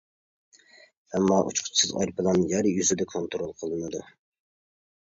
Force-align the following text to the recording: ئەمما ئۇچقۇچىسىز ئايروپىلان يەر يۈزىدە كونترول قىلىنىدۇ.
ئەمما 1.17 1.37
ئۇچقۇچىسىز 1.49 1.93
ئايروپىلان 1.99 2.49
يەر 2.55 2.71
يۈزىدە 2.73 3.09
كونترول 3.15 3.57
قىلىنىدۇ. 3.63 4.07